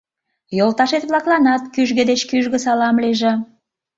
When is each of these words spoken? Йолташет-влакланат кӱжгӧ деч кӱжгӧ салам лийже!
Йолташет-влакланат 0.57 1.63
кӱжгӧ 1.73 2.03
деч 2.11 2.21
кӱжгӧ 2.29 2.57
салам 2.65 2.95
лийже! 3.03 3.33